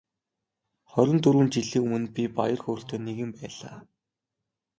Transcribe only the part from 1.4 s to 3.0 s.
жилийн өмнө би баяр хөөртэй